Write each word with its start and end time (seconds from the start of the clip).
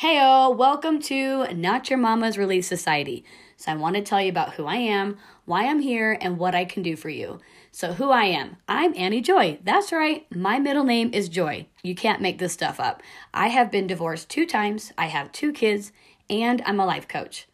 Heyo, 0.00 0.56
welcome 0.56 1.00
to 1.00 1.52
Not 1.52 1.90
Your 1.90 1.98
Mama's 1.98 2.38
Relief 2.38 2.64
Society. 2.64 3.24
So, 3.56 3.72
I 3.72 3.74
want 3.74 3.96
to 3.96 4.00
tell 4.00 4.22
you 4.22 4.28
about 4.28 4.52
who 4.52 4.64
I 4.64 4.76
am, 4.76 5.18
why 5.44 5.66
I'm 5.66 5.80
here, 5.80 6.16
and 6.20 6.38
what 6.38 6.54
I 6.54 6.64
can 6.66 6.84
do 6.84 6.94
for 6.94 7.08
you. 7.08 7.40
So, 7.72 7.94
who 7.94 8.12
I 8.12 8.26
am 8.26 8.58
I'm 8.68 8.94
Annie 8.96 9.20
Joy. 9.20 9.58
That's 9.64 9.90
right, 9.90 10.24
my 10.32 10.60
middle 10.60 10.84
name 10.84 11.10
is 11.12 11.28
Joy. 11.28 11.66
You 11.82 11.96
can't 11.96 12.22
make 12.22 12.38
this 12.38 12.52
stuff 12.52 12.78
up. 12.78 13.02
I 13.34 13.48
have 13.48 13.72
been 13.72 13.88
divorced 13.88 14.28
two 14.28 14.46
times, 14.46 14.92
I 14.96 15.06
have 15.06 15.32
two 15.32 15.52
kids, 15.52 15.90
and 16.30 16.62
I'm 16.64 16.78
a 16.78 16.86
life 16.86 17.08
coach. 17.08 17.48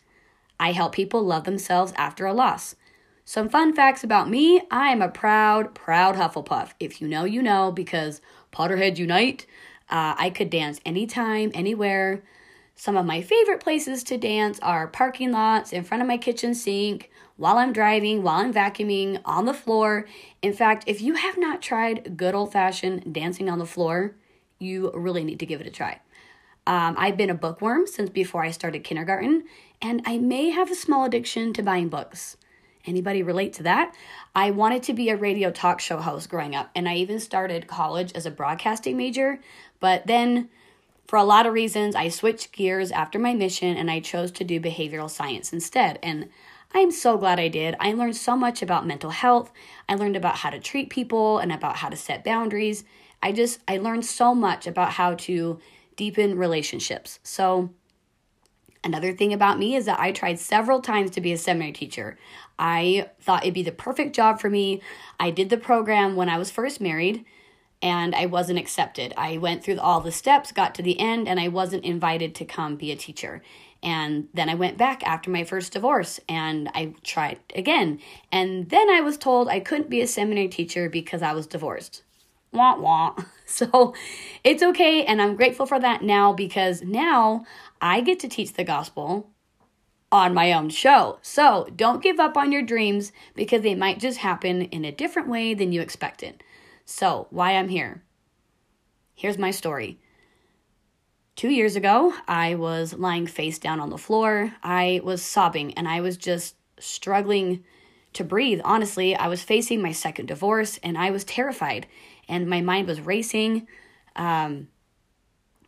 I 0.61 0.73
help 0.73 0.93
people 0.93 1.23
love 1.23 1.45
themselves 1.45 1.95
after 1.97 2.27
a 2.27 2.35
loss. 2.35 2.77
Some 3.25 3.49
fun 3.49 3.75
facts 3.75 4.05
about 4.05 4.29
me 4.29 4.61
I 4.71 4.89
am 4.89 5.01
a 5.01 5.09
proud, 5.09 5.75
proud 5.75 6.17
Hufflepuff. 6.17 6.73
If 6.79 7.01
you 7.01 7.09
know, 7.09 7.25
you 7.25 7.43
know, 7.43 7.73
because 7.73 8.21
Potterheads 8.53 8.99
unite. 8.99 9.47
Uh, 9.89 10.15
I 10.17 10.31
could 10.31 10.51
dance 10.51 10.81
anytime, 10.85 11.51
anywhere. 11.55 12.23
Some 12.75 12.97
of 12.97 13.07
my 13.07 13.23
favorite 13.23 13.61
places 13.61 14.03
to 14.05 14.19
dance 14.19 14.59
are 14.61 14.89
parking 14.89 15.31
lots, 15.31 15.73
in 15.73 15.85
front 15.85 16.03
of 16.03 16.09
my 16.09 16.19
kitchen 16.19 16.55
sink, 16.55 17.11
while 17.37 17.59
I'm 17.59 17.73
driving, 17.73 18.23
while 18.23 18.41
I'm 18.41 18.53
vacuuming, 18.53 19.21
on 19.25 19.45
the 19.45 19.55
floor. 19.55 20.07
In 20.43 20.53
fact, 20.53 20.85
if 20.87 21.01
you 21.01 21.15
have 21.15 21.39
not 21.39 21.63
tried 21.63 22.17
good 22.17 22.35
old 22.35 22.53
fashioned 22.53 23.13
dancing 23.13 23.49
on 23.49 23.59
the 23.59 23.67
floor, 23.67 24.17
you 24.59 24.91
really 24.95 25.25
need 25.25 25.41
to 25.41 25.47
give 25.47 25.61
it 25.61 25.67
a 25.67 25.71
try. 25.71 26.01
Um, 26.67 26.95
I've 26.99 27.17
been 27.17 27.31
a 27.31 27.35
bookworm 27.35 27.87
since 27.87 28.11
before 28.11 28.43
I 28.43 28.51
started 28.51 28.85
kindergarten, 28.85 29.45
and 29.83 30.03
I 30.07 30.19
may 30.19 30.51
have 30.51 30.71
a 30.71 30.75
small 30.75 31.05
addiction 31.05 31.53
to 31.53 31.63
buying 31.63 31.89
books. 31.89 32.37
Anybody 32.87 33.23
relate 33.23 33.53
to 33.55 33.63
that? 33.63 33.95
I 34.35 34.51
wanted 34.51 34.83
to 34.85 34.93
be 34.93 35.09
a 35.09 35.17
radio 35.17 35.51
talk 35.51 35.81
show 35.81 35.99
host 35.99 36.29
growing 36.29 36.55
up, 36.55 36.71
and 36.75 36.89
I 36.89 36.97
even 36.97 37.19
started 37.21 37.67
college 37.67 38.13
as 38.15 38.27
a 38.27 38.31
broadcasting 38.31 38.97
major, 38.97 39.41
but 39.81 40.07
then 40.07 40.49
for 41.07 41.19
a 41.19 41.25
lot 41.25 41.47
of 41.47 41.53
reasons, 41.53 41.95
I 41.95 42.09
switched 42.09 42.53
gears 42.53 42.91
after 42.91 43.19
my 43.19 43.35
mission 43.35 43.77
and 43.77 43.91
I 43.91 44.01
chose 44.01 44.31
to 44.33 44.45
do 44.45 44.61
behavioral 44.61 45.11
science 45.11 45.53
instead. 45.53 45.99
And 46.03 46.31
I'm 46.73 46.91
so 46.91 47.17
glad 47.19 47.39
I 47.39 47.49
did. 47.49 47.77
I 47.79 47.93
learned 47.93 48.17
so 48.17 48.37
much 48.37 48.63
about 48.63 48.87
mental 48.87 49.11
health. 49.11 49.53
I 49.89 49.95
learned 49.95 50.17
about 50.17 50.37
how 50.37 50.51
to 50.51 50.59
treat 50.59 50.91
people 50.91 51.39
and 51.39 51.53
about 51.53 51.77
how 51.77 51.89
to 51.89 51.97
set 51.97 52.25
boundaries. 52.25 52.85
I 53.23 53.33
just 53.33 53.61
I 53.69 53.77
learned 53.77 54.05
so 54.07 54.35
much 54.35 54.67
about 54.67 54.93
how 54.93 55.15
to 55.15 55.61
deepen 55.97 56.37
relationships. 56.37 57.21
So 57.23 57.71
another 58.83 59.13
thing 59.13 59.33
about 59.33 59.59
me 59.59 59.77
is 59.77 59.85
that 59.85 60.01
I 60.01 60.11
tried 60.11 60.41
several 60.41 60.81
times 60.81 61.11
to 61.13 61.21
be 61.21 61.33
a 61.33 61.39
seminary 61.39 61.73
teacher. 61.73 62.19
I 62.59 63.11
thought 63.21 63.43
it'd 63.43 63.55
be 63.55 63.63
the 63.63 63.73
perfect 63.73 64.15
job 64.15 64.41
for 64.41 64.49
me. 64.49 64.83
I 65.19 65.31
did 65.31 65.51
the 65.51 65.57
program 65.57 66.17
when 66.17 66.29
I 66.29 66.39
was 66.39 66.51
first 66.51 66.81
married 66.81 67.25
and 67.83 68.15
I 68.15 68.27
wasn't 68.27 68.59
accepted. 68.59 69.13
I 69.17 69.39
went 69.39 69.63
through 69.63 69.79
all 69.79 70.01
the 70.01 70.13
steps, 70.13 70.53
got 70.53 70.75
to 70.77 70.83
the 70.83 70.99
end, 70.99 71.29
and 71.29 71.39
I 71.39 71.49
wasn't 71.49 71.85
invited 71.85 72.35
to 72.37 72.45
come 72.45 72.77
be 72.77 72.91
a 72.93 72.97
teacher. 72.97 73.43
And 73.83 74.29
then 74.33 74.49
I 74.49 74.55
went 74.55 74.79
back 74.79 75.07
after 75.07 75.31
my 75.31 75.45
first 75.45 75.75
divorce 75.75 76.19
and 76.27 76.71
I 76.75 76.95
tried 77.05 77.41
again. 77.55 78.01
And 78.33 78.71
then 78.71 78.89
I 78.89 79.03
was 79.03 79.19
told 79.19 79.49
I 79.49 79.61
couldn't 79.61 79.91
be 79.91 80.01
a 80.01 80.07
seminary 80.07 80.49
teacher 80.49 80.89
because 80.89 81.21
I 81.21 81.35
was 81.35 81.47
divorced. 81.47 82.03
Wah 82.53 82.79
wah. 82.79 83.15
So 83.47 83.95
it's 84.43 84.63
okay. 84.63 85.05
And 85.05 85.21
I'm 85.21 85.37
grateful 85.37 85.67
for 85.67 85.79
that 85.79 86.03
now 86.03 86.33
because 86.33 86.81
now 86.81 87.45
I 87.83 88.01
get 88.01 88.19
to 88.21 88.29
teach 88.29 88.55
the 88.55 88.65
gospel 88.65 89.31
on 90.15 90.33
my 90.33 90.53
own 90.53 90.71
show. 90.71 91.19
So 91.23 91.69
don't 91.75 92.03
give 92.03 92.21
up 92.21 92.37
on 92.37 92.53
your 92.53 92.63
dreams 92.63 93.11
because 93.35 93.63
they 93.63 93.75
might 93.75 93.99
just 93.99 94.19
happen 94.19 94.63
in 94.63 94.85
a 94.85 94.93
different 94.93 95.29
way 95.29 95.55
than 95.55 95.73
you 95.73 95.81
expected. 95.81 96.45
So, 96.85 97.27
why 97.31 97.57
I'm 97.57 97.69
here. 97.69 98.05
Here's 99.17 99.39
my 99.39 99.51
story. 99.51 99.99
Two 101.35 101.49
years 101.49 101.75
ago, 101.75 102.15
I 102.29 102.55
was 102.55 102.95
lying 102.95 103.27
face 103.27 103.59
down 103.59 103.81
on 103.81 103.91
the 103.91 103.99
floor. 103.99 104.55
I 104.63 105.01
was 105.03 105.21
sobbing 105.21 105.75
and 105.75 105.89
I 105.89 106.01
was 106.01 106.17
just 106.17 106.55
struggling 106.79 107.65
to 108.13 108.23
breathe. 108.23 108.61
Honestly, 108.65 109.17
I 109.17 109.27
was 109.27 109.43
facing 109.43 109.83
my 109.83 109.91
second 109.91 110.27
divorce 110.27 110.79
and 110.85 110.97
I 110.97 111.11
was 111.11 111.25
terrified 111.25 111.89
and 112.29 112.49
my 112.49 112.61
mind 112.61 112.87
was 112.87 113.01
racing. 113.01 113.67
Um, 114.15 114.69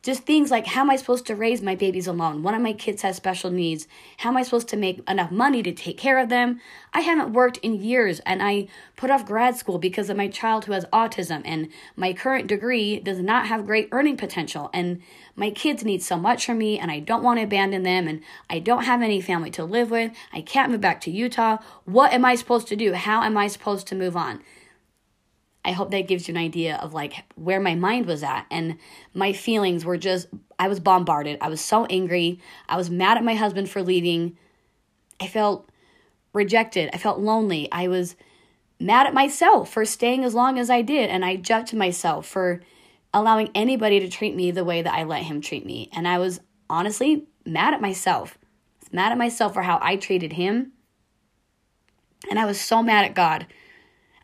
just 0.07 0.23
things 0.23 0.53
like 0.53 0.69
how 0.69 0.83
am 0.83 0.91
I 0.91 0.95
supposed 0.95 1.27
to 1.27 1.35
raise 1.35 1.61
my 1.61 1.75
babies 1.75 2.07
alone? 2.07 2.45
One 2.45 2.55
of 2.55 2.63
my 2.63 2.73
kids 2.73 3.03
has 3.03 3.17
special 3.17 3.51
needs. 3.51 3.89
How 4.19 4.31
am 4.31 4.37
I 4.37 4.45
supposed 4.45 4.69
to 4.69 4.77
make 4.77 5.03
enough 5.11 5.33
money 5.33 5.65
to 5.65 5.73
take 5.73 5.99
care 5.99 6.21
of 6.21 6.29
them? 6.29 6.61
I 6.95 7.01
haven't 7.01 7.33
worked 7.33 7.57
in 7.57 7.83
years 7.83 8.21
and 8.21 8.41
I 8.41 8.69
put 8.95 9.11
off 9.11 9.27
grad 9.27 9.57
school 9.57 9.79
because 9.79 10.09
of 10.09 10.17
my 10.17 10.29
child 10.29 10.65
who 10.65 10.73
has 10.75 10.85
autism 10.93 11.43
and 11.45 11.71
my 11.97 12.13
current 12.13 12.47
degree 12.47 13.01
does 13.01 13.19
not 13.19 13.49
have 13.49 13.67
great 13.67 13.89
earning 13.91 14.17
potential 14.17 14.71
and 14.73 15.03
my 15.35 15.51
kids 15.51 15.85
need 15.85 16.05
so 16.05 16.17
much 16.17 16.47
from 16.47 16.59
me 16.59 16.79
and 16.79 16.93
I 16.93 17.01
don't 17.01 17.25
want 17.25 17.41
to 17.41 17.43
abandon 17.43 17.83
them 17.83 18.07
and 18.07 18.23
I 18.49 18.61
don't 18.61 18.85
have 18.85 19.03
any 19.03 19.21
family 19.21 19.51
to 19.51 19.65
live 19.65 19.91
with. 19.91 20.13
I 20.33 20.41
can't 20.41 20.71
move 20.71 20.81
back 20.81 21.01
to 21.01 21.11
Utah. 21.11 21.59
What 21.85 22.13
am 22.13 22.25
I 22.25 22.37
supposed 22.37 22.69
to 22.69 22.77
do? 22.77 22.93
How 22.93 23.25
am 23.25 23.37
I 23.37 23.49
supposed 23.49 23.89
to 23.89 23.97
move 23.97 24.17
on? 24.17 24.41
I 25.67 25.73
hope 25.73 25.91
that 25.91 26.07
gives 26.07 26.29
you 26.29 26.33
an 26.33 26.41
idea 26.41 26.77
of 26.77 26.95
like 26.95 27.25
where 27.35 27.59
my 27.59 27.75
mind 27.75 28.07
was 28.07 28.23
at. 28.23 28.47
And 28.53 28.79
my 29.13 29.33
feelings 29.33 29.85
were 29.85 29.99
just, 29.99 30.29
I 30.61 30.69
was 30.69 30.79
bombarded. 30.79 31.39
I 31.41 31.49
was 31.49 31.61
so 31.61 31.87
angry. 31.87 32.41
I 32.69 32.77
was 32.77 32.89
mad 32.89 33.19
at 33.19 33.25
my 33.25 33.35
husband 33.35 33.69
for 33.69 33.83
leaving. 33.83 34.39
I 35.21 35.27
felt 35.27 35.69
rejected. 36.33 36.91
I 36.93 36.99
felt 36.99 37.19
lonely. 37.19 37.71
I 37.73 37.89
was 37.89 38.15
mad 38.79 39.09
at 39.09 39.15
myself 39.15 39.69
for 39.73 39.85
staying 39.85 40.23
as 40.23 40.35
long 40.35 40.57
as 40.57 40.71
I 40.71 40.83
did. 40.83 41.11
And 41.11 41.25
I 41.25 41.35
judged 41.35 41.75
myself 41.75 42.27
for 42.29 42.63
allowing 43.13 43.51
anybody 43.53 43.99
to 43.99 44.09
treat 44.09 44.37
me 44.37 44.53
the 44.53 44.65
way 44.65 44.83
that 44.83 44.95
I 44.95 45.03
let 45.03 45.25
him 45.25 45.41
treat 45.41 45.67
me. 45.67 45.91
And 45.93 46.07
I 46.07 46.19
was 46.19 46.41
honestly 46.71 47.27
mad 47.45 47.75
at 47.75 47.81
myself. 47.81 48.39
Mad 48.93 49.11
at 49.11 49.19
myself 49.19 49.55
for 49.55 49.63
how 49.63 49.81
I 49.83 49.97
treated 49.97 50.35
him. 50.35 50.73
And 52.31 52.39
I 52.39 52.45
was 52.45 52.61
so 52.61 52.85
mad 52.85 53.05
at 53.05 53.17
God 53.17 53.47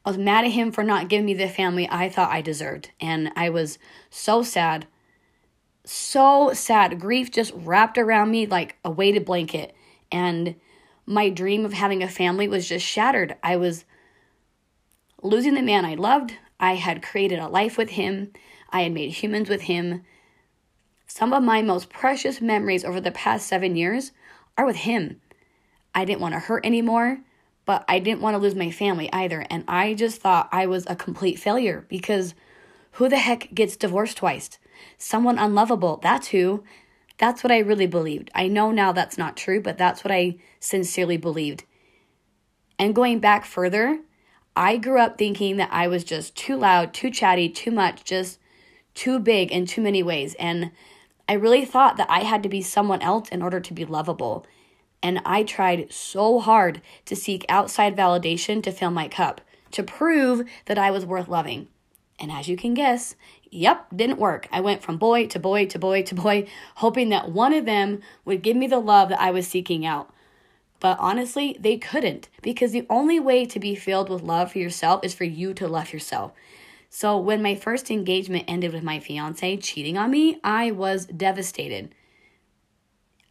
I 0.04 0.10
was 0.10 0.18
mad 0.18 0.44
at 0.44 0.50
him 0.52 0.72
for 0.72 0.82
not 0.82 1.08
giving 1.08 1.26
me 1.26 1.34
the 1.34 1.48
family 1.48 1.88
I 1.90 2.08
thought 2.08 2.32
I 2.32 2.40
deserved. 2.40 2.90
And 3.00 3.30
I 3.36 3.50
was 3.50 3.78
so 4.10 4.42
sad. 4.42 4.86
So 5.84 6.52
sad. 6.52 7.00
Grief 7.00 7.30
just 7.30 7.52
wrapped 7.54 7.98
around 7.98 8.30
me 8.30 8.46
like 8.46 8.76
a 8.84 8.90
weighted 8.90 9.24
blanket. 9.24 9.74
And 10.10 10.56
my 11.06 11.28
dream 11.28 11.64
of 11.64 11.72
having 11.72 12.02
a 12.02 12.08
family 12.08 12.48
was 12.48 12.68
just 12.68 12.84
shattered. 12.84 13.36
I 13.42 13.56
was 13.56 13.84
losing 15.22 15.54
the 15.54 15.62
man 15.62 15.84
I 15.84 15.94
loved. 15.94 16.34
I 16.58 16.74
had 16.74 17.02
created 17.02 17.38
a 17.38 17.48
life 17.48 17.78
with 17.78 17.90
him. 17.90 18.32
I 18.70 18.82
had 18.82 18.92
made 18.92 19.10
humans 19.10 19.48
with 19.48 19.62
him. 19.62 20.02
Some 21.06 21.32
of 21.32 21.42
my 21.42 21.62
most 21.62 21.90
precious 21.90 22.40
memories 22.40 22.84
over 22.84 23.00
the 23.00 23.10
past 23.10 23.46
seven 23.46 23.76
years 23.76 24.12
are 24.56 24.66
with 24.66 24.76
him. 24.76 25.20
I 25.94 26.04
didn't 26.04 26.20
want 26.20 26.34
to 26.34 26.40
hurt 26.40 26.64
anymore 26.64 27.20
but 27.64 27.84
I 27.88 27.98
didn't 27.98 28.20
want 28.20 28.34
to 28.34 28.38
lose 28.38 28.54
my 28.54 28.70
family 28.70 29.12
either. 29.12 29.46
And 29.48 29.64
I 29.68 29.94
just 29.94 30.20
thought 30.20 30.48
I 30.52 30.66
was 30.66 30.84
a 30.86 30.96
complete 30.96 31.38
failure 31.38 31.86
because 31.88 32.34
who 32.92 33.08
the 33.08 33.18
heck 33.18 33.54
gets 33.54 33.76
divorced 33.76 34.16
twice? 34.18 34.58
Someone 34.98 35.38
unlovable. 35.38 35.98
That's 36.02 36.28
who. 36.28 36.64
That's 37.18 37.44
what 37.44 37.52
I 37.52 37.58
really 37.58 37.86
believed. 37.86 38.30
I 38.34 38.48
know 38.48 38.70
now 38.72 38.92
that's 38.92 39.16
not 39.16 39.36
true, 39.36 39.60
but 39.60 39.78
that's 39.78 40.02
what 40.02 40.12
I 40.12 40.36
sincerely 40.58 41.16
believed. 41.16 41.64
And 42.78 42.94
going 42.94 43.20
back 43.20 43.44
further, 43.44 44.00
I 44.56 44.76
grew 44.76 44.98
up 44.98 45.16
thinking 45.16 45.56
that 45.56 45.70
I 45.72 45.88
was 45.88 46.04
just 46.04 46.34
too 46.34 46.56
loud, 46.56 46.92
too 46.92 47.10
chatty, 47.10 47.48
too 47.48 47.70
much, 47.70 48.04
just 48.04 48.38
too 48.94 49.18
big 49.18 49.52
in 49.52 49.66
too 49.66 49.80
many 49.80 50.02
ways. 50.02 50.34
And 50.34 50.72
I 51.28 51.34
really 51.34 51.64
thought 51.64 51.96
that 51.96 52.10
I 52.10 52.20
had 52.20 52.42
to 52.42 52.48
be 52.48 52.60
someone 52.60 53.00
else 53.00 53.28
in 53.28 53.40
order 53.40 53.60
to 53.60 53.72
be 53.72 53.84
lovable 53.84 54.44
and 55.02 55.20
I 55.24 55.42
tried 55.42 55.92
so 55.92 56.38
hard 56.38 56.80
to 57.06 57.16
seek 57.16 57.44
outside 57.48 57.96
validation 57.96 58.62
to 58.62 58.72
fill 58.72 58.90
my 58.90 59.08
cup, 59.08 59.40
to 59.72 59.82
prove 59.82 60.48
that 60.66 60.78
I 60.78 60.90
was 60.90 61.04
worth 61.04 61.28
loving. 61.28 61.68
And 62.20 62.30
as 62.30 62.48
you 62.48 62.56
can 62.56 62.74
guess, 62.74 63.16
yep, 63.50 63.86
didn't 63.94 64.18
work. 64.18 64.46
I 64.52 64.60
went 64.60 64.82
from 64.82 64.96
boy 64.96 65.26
to 65.26 65.40
boy 65.40 65.66
to 65.66 65.78
boy 65.78 66.02
to 66.02 66.14
boy, 66.14 66.46
hoping 66.76 67.08
that 67.08 67.32
one 67.32 67.52
of 67.52 67.64
them 67.64 68.00
would 68.24 68.42
give 68.42 68.56
me 68.56 68.66
the 68.66 68.78
love 68.78 69.08
that 69.08 69.20
I 69.20 69.30
was 69.32 69.48
seeking 69.48 69.84
out. 69.84 70.12
But 70.78 70.98
honestly, 71.00 71.56
they 71.60 71.78
couldn't 71.78 72.28
because 72.42 72.72
the 72.72 72.86
only 72.90 73.20
way 73.20 73.44
to 73.46 73.60
be 73.60 73.74
filled 73.74 74.08
with 74.08 74.22
love 74.22 74.52
for 74.52 74.58
yourself 74.58 75.04
is 75.04 75.14
for 75.14 75.24
you 75.24 75.54
to 75.54 75.68
love 75.68 75.92
yourself. 75.92 76.32
So 76.90 77.16
when 77.18 77.42
my 77.42 77.54
first 77.54 77.90
engagement 77.90 78.44
ended 78.46 78.72
with 78.72 78.82
my 78.82 78.98
fiance 78.98 79.56
cheating 79.58 79.96
on 79.96 80.10
me, 80.10 80.38
I 80.44 80.72
was 80.72 81.06
devastated. 81.06 81.94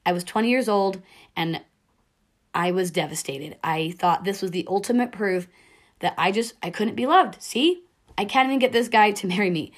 I 0.06 0.14
was 0.14 0.24
20 0.24 0.50
years 0.50 0.68
old 0.68 1.02
and 1.36 1.62
I 2.54 2.72
was 2.72 2.92
devastated. 2.92 3.58
I 3.64 3.94
thought 3.98 4.24
this 4.24 4.42
was 4.42 4.52
the 4.52 4.68
ultimate 4.68 5.12
proof 5.12 5.48
that 6.00 6.14
I 6.18 6.32
just 6.32 6.54
I 6.62 6.70
couldn't 6.70 6.96
be 6.96 7.08
loved. 7.08 7.42
See? 7.42 7.84
I 8.18 8.26
can't 8.26 8.48
even 8.48 8.60
get 8.60 8.72
this 8.72 8.90
guy 8.90 9.12
to 9.12 9.28
marry 9.34 9.50
me. 9.50 9.72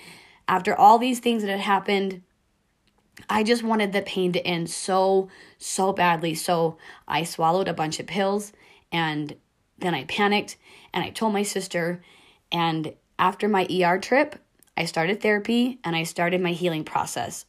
After 0.48 0.76
all 0.76 0.98
these 0.98 1.20
things 1.20 1.44
that 1.44 1.52
had 1.52 1.60
happened, 1.60 2.22
I 3.30 3.44
just 3.44 3.64
wanted 3.64 3.94
the 3.94 4.02
pain 4.02 4.32
to 4.34 4.46
end 4.46 4.70
so 4.70 5.30
so 5.58 5.94
badly. 5.94 6.36
So 6.36 6.78
I 7.08 7.24
swallowed 7.24 7.68
a 7.68 7.74
bunch 7.74 8.00
of 8.00 8.08
pills 8.08 8.52
and 8.92 9.36
then 9.78 9.94
I 9.94 10.06
panicked 10.06 10.58
and 10.94 11.04
I 11.04 11.10
told 11.10 11.34
my 11.34 11.44
sister 11.44 12.02
and 12.52 12.94
after 13.20 13.48
my 13.48 13.68
ER 13.70 14.00
trip, 14.00 14.40
I 14.76 14.86
started 14.86 15.22
therapy 15.22 15.80
and 15.84 15.96
I 15.96 16.04
started 16.04 16.42
my 16.42 16.52
healing 16.52 16.84
process. 16.84 17.46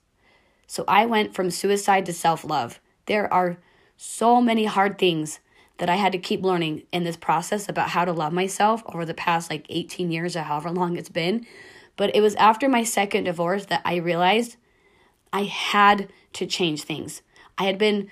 So 0.66 0.84
I 0.86 1.06
went 1.06 1.34
from 1.34 1.50
suicide 1.50 2.06
to 2.06 2.12
self 2.12 2.44
love. 2.44 2.80
There 3.06 3.32
are 3.32 3.58
so 3.96 4.40
many 4.40 4.64
hard 4.64 4.98
things 4.98 5.40
that 5.78 5.90
I 5.90 5.96
had 5.96 6.12
to 6.12 6.18
keep 6.18 6.42
learning 6.42 6.84
in 6.92 7.04
this 7.04 7.16
process 7.16 7.68
about 7.68 7.90
how 7.90 8.04
to 8.04 8.12
love 8.12 8.32
myself 8.32 8.82
over 8.86 9.04
the 9.04 9.14
past 9.14 9.50
like 9.50 9.66
18 9.68 10.10
years 10.10 10.36
or 10.36 10.42
however 10.42 10.70
long 10.70 10.96
it's 10.96 11.08
been. 11.08 11.46
But 11.96 12.14
it 12.14 12.20
was 12.20 12.34
after 12.36 12.68
my 12.68 12.84
second 12.84 13.24
divorce 13.24 13.66
that 13.66 13.82
I 13.84 13.96
realized 13.96 14.56
I 15.32 15.44
had 15.44 16.08
to 16.34 16.46
change 16.46 16.82
things. 16.82 17.22
I 17.58 17.64
had 17.64 17.78
been 17.78 18.10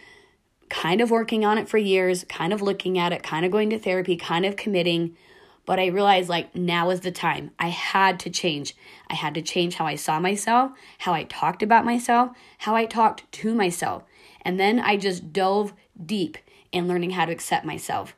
kind 0.68 1.00
of 1.00 1.10
working 1.10 1.44
on 1.44 1.58
it 1.58 1.68
for 1.68 1.78
years, 1.78 2.24
kind 2.28 2.52
of 2.52 2.62
looking 2.62 2.98
at 2.98 3.12
it, 3.12 3.22
kind 3.22 3.44
of 3.44 3.52
going 3.52 3.70
to 3.70 3.78
therapy, 3.78 4.16
kind 4.16 4.44
of 4.44 4.56
committing. 4.56 5.16
But 5.64 5.78
I 5.78 5.86
realized 5.86 6.28
like 6.28 6.54
now 6.56 6.90
is 6.90 7.00
the 7.00 7.12
time. 7.12 7.52
I 7.58 7.68
had 7.68 8.18
to 8.20 8.30
change. 8.30 8.74
I 9.08 9.14
had 9.14 9.34
to 9.34 9.42
change 9.42 9.74
how 9.74 9.86
I 9.86 9.94
saw 9.94 10.18
myself, 10.18 10.72
how 10.98 11.12
I 11.12 11.24
talked 11.24 11.62
about 11.62 11.84
myself, 11.84 12.30
how 12.58 12.74
I 12.74 12.86
talked 12.86 13.30
to 13.30 13.54
myself. 13.54 14.02
And 14.42 14.58
then 14.58 14.78
I 14.78 14.96
just 14.96 15.32
dove 15.32 15.72
deep 16.04 16.36
in 16.72 16.88
learning 16.88 17.10
how 17.10 17.24
to 17.24 17.32
accept 17.32 17.64
myself. 17.64 18.14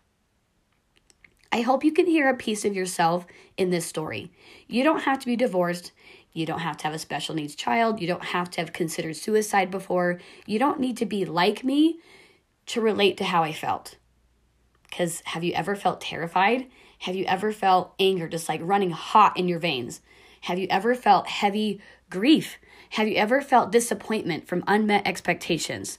I 1.52 1.60
hope 1.60 1.84
you 1.84 1.92
can 1.92 2.06
hear 2.06 2.28
a 2.28 2.36
piece 2.36 2.64
of 2.64 2.74
yourself 2.74 3.26
in 3.56 3.70
this 3.70 3.86
story. 3.86 4.32
You 4.66 4.82
don't 4.82 5.02
have 5.02 5.20
to 5.20 5.26
be 5.26 5.36
divorced. 5.36 5.92
You 6.32 6.46
don't 6.46 6.58
have 6.58 6.76
to 6.78 6.84
have 6.84 6.94
a 6.94 6.98
special 6.98 7.36
needs 7.36 7.54
child. 7.54 8.00
You 8.00 8.08
don't 8.08 8.24
have 8.24 8.50
to 8.50 8.60
have 8.60 8.72
considered 8.72 9.14
suicide 9.14 9.70
before. 9.70 10.20
You 10.46 10.58
don't 10.58 10.80
need 10.80 10.96
to 10.96 11.06
be 11.06 11.24
like 11.24 11.62
me 11.62 12.00
to 12.66 12.80
relate 12.80 13.16
to 13.18 13.24
how 13.24 13.44
I 13.44 13.52
felt. 13.52 13.96
Because 14.82 15.22
have 15.26 15.44
you 15.44 15.52
ever 15.52 15.76
felt 15.76 16.00
terrified? 16.00 16.66
Have 17.00 17.14
you 17.14 17.24
ever 17.26 17.52
felt 17.52 17.94
anger 18.00 18.28
just 18.28 18.48
like 18.48 18.60
running 18.62 18.90
hot 18.90 19.36
in 19.36 19.46
your 19.46 19.58
veins? 19.60 20.00
Have 20.42 20.58
you 20.58 20.66
ever 20.70 20.94
felt 20.94 21.28
heavy 21.28 21.80
grief? 22.10 22.58
Have 22.90 23.06
you 23.06 23.16
ever 23.16 23.40
felt 23.40 23.72
disappointment 23.72 24.48
from 24.48 24.64
unmet 24.66 25.06
expectations? 25.06 25.98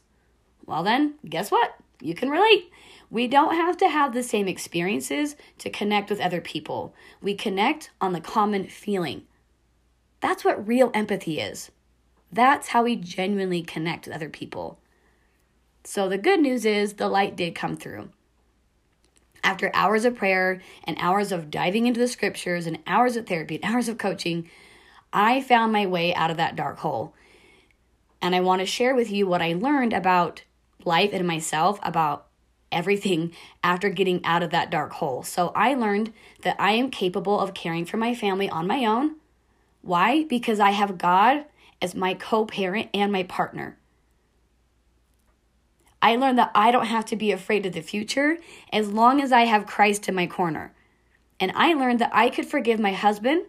Well, 0.66 0.84
then, 0.84 1.16
guess 1.28 1.52
what? 1.52 1.76
You 2.02 2.16
can 2.16 2.30
relate. 2.30 2.72
We 3.10 3.28
don't 3.28 3.56
have 3.56 3.78
to 3.78 3.88
have 3.88 4.14
the 4.14 4.24
same 4.24 4.48
experiences 4.48 5.36
to 5.60 5.70
connect 5.70 6.10
with 6.10 6.20
other 6.20 6.42
people. 6.42 6.94
We 7.22 7.36
connect 7.36 7.92
on 8.02 8.14
the 8.14 8.22
common 8.22 8.68
feeling. 8.68 9.24
That's 10.20 10.44
what 10.44 10.68
real 10.68 10.92
empathy 10.94 11.40
is. 11.40 11.72
That's 12.32 12.70
how 12.70 12.84
we 12.84 12.96
genuinely 12.96 13.62
connect 13.62 14.08
with 14.08 14.16
other 14.16 14.30
people. 14.30 14.80
So 15.84 16.10
the 16.10 16.18
good 16.18 16.42
news 16.42 16.66
is 16.66 16.94
the 16.94 17.08
light 17.08 17.36
did 17.36 17.54
come 17.54 17.78
through. 17.78 18.10
After 19.44 19.70
hours 19.76 20.06
of 20.06 20.16
prayer 20.16 20.60
and 20.84 20.98
hours 21.00 21.32
of 21.32 21.52
diving 21.52 21.86
into 21.86 22.00
the 22.00 22.08
scriptures 22.08 22.66
and 22.66 22.80
hours 22.88 23.16
of 23.16 23.28
therapy 23.28 23.60
and 23.62 23.72
hours 23.72 23.88
of 23.88 24.00
coaching, 24.00 24.50
I 25.14 25.42
found 25.42 25.72
my 25.72 25.86
way 25.86 26.14
out 26.16 26.32
of 26.32 26.38
that 26.38 26.56
dark 26.56 26.80
hole. 26.80 27.14
And 28.22 28.36
I 28.36 28.42
want 28.42 28.62
to 28.62 28.66
share 28.66 28.96
with 28.96 29.12
you 29.12 29.28
what 29.28 29.44
I 29.44 29.54
learned 29.54 29.94
about 29.94 30.44
life 30.86 31.12
and 31.14 31.28
myself, 31.28 31.80
about 31.84 32.28
everything 32.72 33.34
after 33.64 33.90
getting 33.90 34.24
out 34.24 34.44
of 34.44 34.52
that 34.52 34.70
dark 34.70 34.94
hole. 34.94 35.24
So 35.24 35.52
I 35.56 35.74
learned 35.74 36.14
that 36.42 36.56
I 36.60 36.74
am 36.74 36.90
capable 36.90 37.40
of 37.40 37.54
caring 37.54 37.86
for 37.86 37.98
my 37.98 38.14
family 38.14 38.50
on 38.50 38.68
my 38.68 38.86
own. 38.86 39.16
Why? 39.82 40.24
Because 40.24 40.60
I 40.60 40.72
have 40.72 40.98
God 40.98 41.46
as 41.82 41.96
my 41.96 42.14
co 42.14 42.46
parent 42.46 42.90
and 42.94 43.12
my 43.12 43.24
partner. 43.24 43.78
I 46.02 46.16
learned 46.18 46.38
that 46.38 46.52
I 46.54 46.72
don't 46.72 46.86
have 46.86 47.06
to 47.06 47.16
be 47.16 47.32
afraid 47.32 47.66
of 47.66 47.74
the 47.74 47.82
future 47.82 48.38
as 48.72 48.92
long 48.92 49.22
as 49.22 49.32
I 49.32 49.42
have 49.42 49.66
Christ 49.66 50.08
in 50.08 50.14
my 50.14 50.28
corner. 50.28 50.72
And 51.40 51.52
I 51.56 51.74
learned 51.74 52.00
that 52.00 52.12
I 52.14 52.30
could 52.30 52.46
forgive 52.46 52.80
my 52.80 52.94
husband 52.94 53.46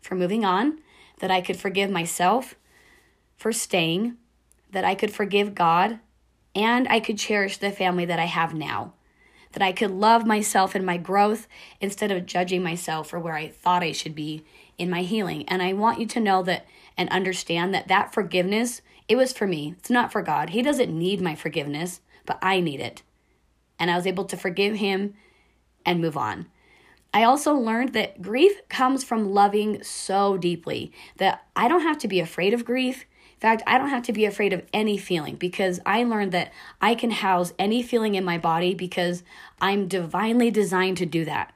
for 0.00 0.14
moving 0.14 0.44
on, 0.44 0.78
that 1.20 1.30
I 1.30 1.40
could 1.40 1.58
forgive 1.58 1.90
myself 1.90 2.54
for 3.36 3.52
staying, 3.52 4.16
that 4.70 4.84
I 4.84 4.94
could 4.94 5.12
forgive 5.12 5.54
God, 5.54 6.00
and 6.54 6.88
I 6.88 7.00
could 7.00 7.18
cherish 7.18 7.58
the 7.58 7.70
family 7.70 8.04
that 8.04 8.18
I 8.18 8.26
have 8.26 8.54
now. 8.54 8.94
That 9.52 9.62
I 9.62 9.72
could 9.72 9.90
love 9.90 10.26
myself 10.26 10.74
and 10.74 10.84
my 10.84 10.98
growth 10.98 11.48
instead 11.80 12.10
of 12.10 12.26
judging 12.26 12.62
myself 12.62 13.08
for 13.08 13.18
where 13.18 13.34
I 13.34 13.48
thought 13.48 13.82
I 13.82 13.92
should 13.92 14.14
be 14.14 14.44
in 14.76 14.90
my 14.90 15.02
healing. 15.02 15.48
And 15.48 15.62
I 15.62 15.72
want 15.72 16.00
you 16.00 16.06
to 16.06 16.20
know 16.20 16.42
that 16.42 16.66
and 16.96 17.08
understand 17.08 17.72
that 17.72 17.88
that 17.88 18.12
forgiveness 18.12 18.82
it 19.08 19.16
was 19.16 19.32
for 19.32 19.46
me. 19.46 19.74
It's 19.78 19.90
not 19.90 20.12
for 20.12 20.22
God. 20.22 20.50
He 20.50 20.62
doesn't 20.62 20.96
need 20.96 21.20
my 21.20 21.34
forgiveness, 21.34 22.02
but 22.26 22.38
I 22.42 22.60
need 22.60 22.80
it. 22.80 23.02
And 23.78 23.90
I 23.90 23.96
was 23.96 24.06
able 24.06 24.24
to 24.26 24.36
forgive 24.36 24.76
him 24.76 25.14
and 25.86 26.00
move 26.00 26.16
on. 26.16 26.46
I 27.14 27.24
also 27.24 27.54
learned 27.54 27.94
that 27.94 28.20
grief 28.20 28.68
comes 28.68 29.02
from 29.02 29.32
loving 29.32 29.82
so 29.82 30.36
deeply 30.36 30.92
that 31.16 31.46
I 31.56 31.66
don't 31.66 31.80
have 31.80 31.96
to 31.98 32.08
be 32.08 32.20
afraid 32.20 32.52
of 32.52 32.66
grief. 32.66 33.06
In 33.38 33.40
fact, 33.40 33.62
I 33.68 33.78
don't 33.78 33.90
have 33.90 34.02
to 34.02 34.12
be 34.12 34.24
afraid 34.24 34.52
of 34.52 34.64
any 34.72 34.98
feeling 34.98 35.36
because 35.36 35.78
I 35.86 36.02
learned 36.02 36.32
that 36.32 36.52
I 36.80 36.96
can 36.96 37.12
house 37.12 37.52
any 37.56 37.84
feeling 37.84 38.16
in 38.16 38.24
my 38.24 38.36
body 38.36 38.74
because 38.74 39.22
I'm 39.60 39.86
divinely 39.86 40.50
designed 40.50 40.96
to 40.96 41.06
do 41.06 41.24
that. 41.24 41.54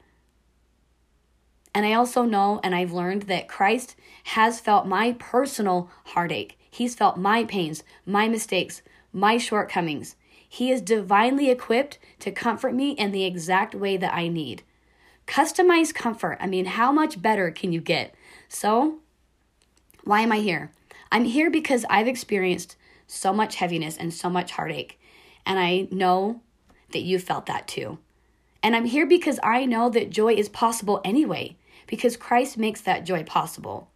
And 1.75 1.85
I 1.85 1.95
also 1.95 2.23
know 2.23 2.61
and 2.63 2.73
I've 2.73 2.93
learned 2.93 3.23
that 3.23 3.49
Christ 3.49 3.97
has 4.25 4.61
felt 4.61 4.87
my 4.87 5.17
personal 5.19 5.91
heartache. 6.05 6.57
He's 6.71 6.95
felt 6.95 7.17
my 7.17 7.43
pains, 7.43 7.83
my 8.07 8.29
mistakes, 8.29 8.83
my 9.13 9.37
shortcomings. 9.37 10.15
He 10.49 10.71
is 10.71 10.83
divinely 10.83 11.51
equipped 11.51 11.99
to 12.21 12.31
comfort 12.31 12.75
me 12.75 12.93
in 12.93 13.11
the 13.11 13.25
exact 13.25 13.75
way 13.75 13.97
that 13.97 14.15
I 14.15 14.29
need. 14.29 14.63
Customized 15.27 15.95
comfort. 15.95 16.39
I 16.41 16.47
mean, 16.47 16.67
how 16.67 16.93
much 16.93 17.21
better 17.21 17.51
can 17.51 17.73
you 17.73 17.81
get? 17.81 18.15
So, 18.49 19.01
why 20.05 20.21
am 20.21 20.31
I 20.31 20.39
here? 20.39 20.71
I'm 21.13 21.27
here 21.27 21.51
because 21.51 21.85
I've 21.91 22.09
experienced 22.09 22.75
so 23.07 23.35
much 23.35 23.57
heaviness 23.57 23.99
and 23.99 24.15
so 24.15 24.31
much 24.31 24.53
heartache. 24.53 24.99
And 25.45 25.59
I 25.59 25.87
know 25.91 26.41
that 26.93 27.03
you 27.03 27.19
felt 27.19 27.45
that 27.47 27.69
too. 27.69 27.99
And 28.63 28.75
I'm 28.75 28.87
here 28.87 29.07
because 29.07 29.39
I 29.43 29.67
know 29.67 29.91
that 29.91 30.09
joy 30.09 30.33
is 30.33 30.49
possible 30.49 31.03
anyway, 31.05 31.59
because 31.87 32.17
Christ 32.17 32.57
makes 32.57 32.81
that 32.81 33.05
joy 33.05 33.25
possible. 33.25 33.91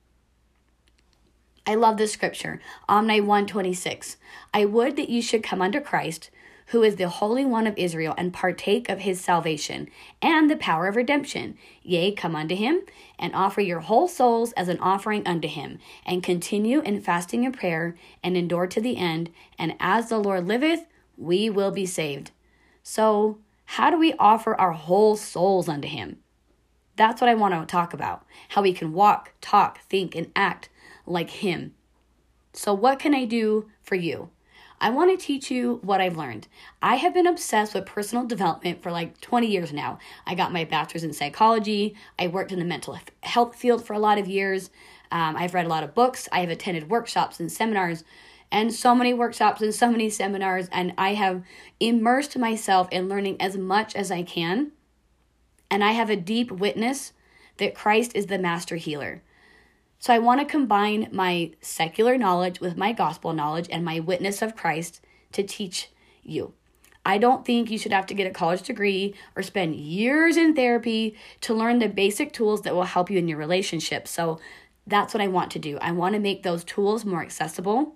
I 1.67 1.75
love 1.75 1.97
this 1.97 2.13
scripture, 2.13 2.61
Omni 2.87 3.23
126. 3.23 4.19
I 4.53 4.67
would 4.67 4.97
that 4.97 5.09
you 5.09 5.23
should 5.23 5.43
come 5.43 5.63
unto 5.63 5.81
Christ, 5.81 6.31
who 6.67 6.83
is 6.83 6.97
the 6.97 7.09
Holy 7.09 7.45
One 7.45 7.67
of 7.67 7.77
Israel, 7.77 8.15
and 8.17 8.33
partake 8.33 8.89
of 8.89 9.01
his 9.01 9.21
salvation 9.21 9.89
and 10.21 10.51
the 10.51 10.57
power 10.57 10.87
of 10.87 10.97
redemption. 10.97 11.57
Yea, 11.83 12.13
come 12.13 12.35
unto 12.35 12.55
him, 12.55 12.81
and 13.19 13.35
offer 13.35 13.61
your 13.61 13.81
whole 13.81 14.09
souls 14.09 14.53
as 14.53 14.69
an 14.69 14.79
offering 14.81 15.27
unto 15.27 15.49
him, 15.49 15.79
and 16.05 16.23
continue 16.23 16.81
in 16.81 17.01
fasting 17.01 17.45
and 17.45 17.57
prayer, 17.57 17.97
and 18.23 18.37
endure 18.37 18.67
to 18.67 18.81
the 18.81 18.97
end. 18.97 19.31
And 19.59 19.75
as 19.81 20.09
the 20.09 20.19
Lord 20.19 20.47
liveth, 20.47 20.87
we 21.17 21.49
will 21.51 21.71
be 21.71 21.87
saved. 21.87 22.31
So, 22.83 23.39
how 23.71 23.91
do 23.91 23.99
we 23.99 24.15
offer 24.19 24.55
our 24.55 24.73
whole 24.73 25.17
souls 25.17 25.69
unto 25.69 25.89
him? 25.89 26.19
That's 26.97 27.21
what 27.21 27.29
I 27.29 27.35
want 27.35 27.55
to 27.55 27.71
talk 27.71 27.93
about. 27.93 28.25
How 28.51 28.63
we 28.63 28.73
can 28.73 28.93
walk, 28.93 29.33
talk, 29.41 29.81
think, 29.83 30.15
and 30.15 30.33
act 30.35 30.69
like 31.07 31.31
Him. 31.31 31.75
So, 32.53 32.73
what 32.73 32.99
can 32.99 33.15
I 33.15 33.27
do 33.27 33.69
for 33.83 33.95
you? 33.95 34.31
I 34.81 34.91
want 34.91 35.11
to 35.11 35.27
teach 35.27 35.51
you 35.51 35.81
what 35.83 36.01
I've 36.01 36.19
learned. 36.19 36.49
I 36.83 36.97
have 36.97 37.15
been 37.15 37.27
obsessed 37.27 37.75
with 37.75 37.87
personal 37.87 38.27
development 38.27 38.83
for 38.83 38.93
like 38.93 39.21
20 39.21 39.47
years 39.47 39.73
now. 39.73 39.99
I 40.27 40.35
got 40.35 40.53
my 40.53 40.65
bachelor's 40.65 41.05
in 41.05 41.15
psychology. 41.15 41.97
I 42.19 42.27
worked 42.27 42.53
in 42.53 42.59
the 42.59 42.65
mental 42.65 42.99
health 43.23 43.57
field 43.57 43.87
for 43.87 43.95
a 43.95 43.99
lot 43.99 44.19
of 44.19 44.29
years. 44.29 44.71
Um, 45.11 45.37
I've 45.37 45.55
read 45.55 45.67
a 45.67 45.71
lot 45.71 45.85
of 45.85 45.95
books. 45.95 46.29
I 46.31 46.41
have 46.41 46.51
attended 46.51 46.91
workshops 46.91 47.41
and 47.41 47.51
seminars, 47.51 48.05
and 48.53 48.73
so 48.73 48.95
many 48.95 49.15
workshops 49.15 49.63
and 49.63 49.75
so 49.75 49.91
many 49.91 50.11
seminars. 50.11 50.69
And 50.71 50.93
I 50.99 51.15
have 51.15 51.43
immersed 51.81 52.37
myself 52.37 52.89
in 52.91 53.09
learning 53.09 53.41
as 53.41 53.57
much 53.57 53.97
as 53.97 54.11
I 54.11 54.23
can. 54.23 54.73
And 55.71 55.83
I 55.83 55.93
have 55.93 56.11
a 56.11 56.17
deep 56.17 56.51
witness 56.51 57.13
that 57.57 57.75
Christ 57.75 58.13
is 58.15 58.27
the 58.27 58.39
master 58.39 58.77
healer. 58.77 59.23
So 59.99 60.13
I 60.13 60.19
want 60.19 60.41
to 60.41 60.47
combine 60.47 61.09
my 61.13 61.53
secular 61.61 62.19
knowledge 62.19 62.61
with 62.61 62.77
my 62.77 62.93
gospel 62.93 63.33
knowledge 63.33 63.69
and 63.71 63.85
my 63.85 64.01
witness 64.01 64.43
of 64.43 64.57
Christ 64.57 65.01
to 65.33 65.43
teach 65.43 65.91
you. 66.23 66.53
I 67.05 67.19
don't 67.19 67.45
think 67.45 67.71
you 67.71 67.79
should 67.79 67.93
have 67.93 68.07
to 68.07 68.15
get 68.15 68.27
a 68.27 68.35
college 68.35 68.63
degree 68.63 69.15
or 69.37 69.43
spend 69.43 69.77
years 69.77 70.37
in 70.37 70.55
therapy 70.55 71.17
to 71.43 71.55
learn 71.55 71.79
the 71.79 71.89
basic 71.89 72.33
tools 72.33 72.63
that 72.63 72.75
will 72.75 72.83
help 72.83 73.11
you 73.11 73.19
in 73.19 73.29
your 73.29 73.39
relationship. 73.39 74.09
So 74.09 74.41
that's 74.89 75.15
what 75.15 75.21
I 75.21 75.29
want 75.29 75.53
to 75.53 75.61
do. 75.61 75.79
I 75.79 75.93
want 75.93 76.15
to 76.15 76.21
make 76.21 76.43
those 76.43 76.65
tools 76.65 77.05
more 77.05 77.23
accessible. 77.23 77.95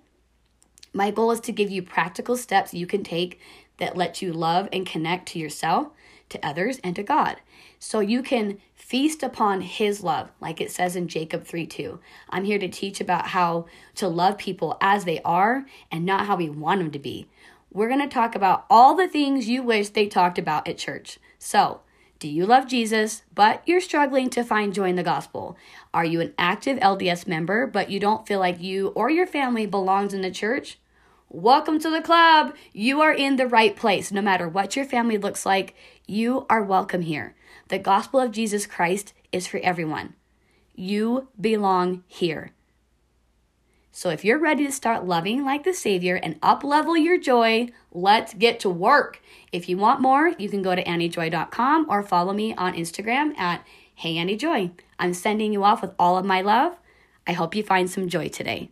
My 0.93 1.11
goal 1.11 1.31
is 1.31 1.41
to 1.41 1.51
give 1.51 1.69
you 1.69 1.83
practical 1.83 2.37
steps 2.37 2.73
you 2.73 2.87
can 2.87 3.03
take 3.03 3.39
that 3.77 3.97
let 3.97 4.21
you 4.21 4.31
love 4.31 4.69
and 4.71 4.85
connect 4.85 5.27
to 5.29 5.39
yourself, 5.39 5.89
to 6.29 6.45
others, 6.45 6.79
and 6.83 6.95
to 6.95 7.03
God. 7.03 7.37
So 7.79 7.99
you 7.99 8.21
can 8.21 8.59
Feast 8.91 9.23
upon 9.23 9.61
his 9.61 10.03
love, 10.03 10.31
like 10.41 10.59
it 10.59 10.69
says 10.69 10.97
in 10.97 11.07
Jacob 11.07 11.45
3 11.45 11.65
2. 11.65 11.97
I'm 12.29 12.43
here 12.43 12.59
to 12.59 12.67
teach 12.67 12.99
about 12.99 13.27
how 13.27 13.67
to 13.95 14.09
love 14.09 14.37
people 14.37 14.77
as 14.81 15.05
they 15.05 15.21
are 15.21 15.65
and 15.89 16.05
not 16.05 16.25
how 16.25 16.35
we 16.35 16.49
want 16.49 16.81
them 16.81 16.91
to 16.91 16.99
be. 16.99 17.25
We're 17.71 17.87
going 17.87 18.01
to 18.01 18.13
talk 18.13 18.35
about 18.35 18.65
all 18.69 18.93
the 18.93 19.07
things 19.07 19.47
you 19.47 19.63
wish 19.63 19.87
they 19.87 20.07
talked 20.07 20.37
about 20.37 20.67
at 20.67 20.77
church. 20.77 21.19
So, 21.39 21.79
do 22.19 22.27
you 22.27 22.45
love 22.45 22.67
Jesus, 22.67 23.21
but 23.33 23.63
you're 23.65 23.79
struggling 23.79 24.29
to 24.31 24.43
find 24.43 24.73
joy 24.73 24.89
in 24.89 24.97
the 24.97 25.03
gospel? 25.03 25.55
Are 25.93 26.03
you 26.03 26.19
an 26.19 26.33
active 26.37 26.77
LDS 26.79 27.25
member, 27.25 27.67
but 27.67 27.89
you 27.89 27.97
don't 27.97 28.27
feel 28.27 28.39
like 28.39 28.59
you 28.59 28.89
or 28.89 29.09
your 29.09 29.25
family 29.25 29.65
belongs 29.65 30.13
in 30.13 30.21
the 30.21 30.31
church? 30.31 30.80
Welcome 31.31 31.79
to 31.79 31.89
the 31.89 32.01
club. 32.01 32.53
You 32.73 32.99
are 33.01 33.13
in 33.13 33.37
the 33.37 33.47
right 33.47 33.73
place. 33.75 34.11
No 34.11 34.21
matter 34.21 34.49
what 34.49 34.75
your 34.75 34.83
family 34.83 35.17
looks 35.17 35.45
like, 35.45 35.73
you 36.05 36.45
are 36.49 36.61
welcome 36.61 37.01
here. 37.01 37.35
The 37.69 37.79
gospel 37.79 38.19
of 38.19 38.31
Jesus 38.31 38.65
Christ 38.65 39.13
is 39.31 39.47
for 39.47 39.57
everyone. 39.59 40.15
You 40.75 41.29
belong 41.39 42.03
here. 42.07 42.51
So 43.93 44.09
if 44.09 44.25
you're 44.25 44.39
ready 44.39 44.65
to 44.65 44.71
start 44.71 45.05
loving 45.05 45.45
like 45.45 45.63
the 45.63 45.73
Savior 45.73 46.15
and 46.15 46.37
up 46.41 46.65
level 46.65 46.97
your 46.97 47.17
joy, 47.17 47.69
let's 47.93 48.33
get 48.33 48.59
to 48.61 48.69
work. 48.69 49.21
If 49.53 49.69
you 49.69 49.77
want 49.77 50.01
more, 50.01 50.33
you 50.37 50.49
can 50.49 50.61
go 50.61 50.75
to 50.75 50.83
anniejoy.com 50.83 51.85
or 51.89 52.03
follow 52.03 52.33
me 52.33 52.53
on 52.55 52.73
Instagram 52.73 53.37
at 53.37 53.65
Hey. 53.95 54.71
I'm 54.99 55.13
sending 55.13 55.53
you 55.53 55.63
off 55.63 55.81
with 55.81 55.93
all 55.97 56.17
of 56.17 56.25
my 56.25 56.41
love. 56.41 56.77
I 57.25 57.33
hope 57.33 57.55
you 57.55 57.63
find 57.63 57.89
some 57.89 58.09
joy 58.09 58.29
today. 58.29 58.71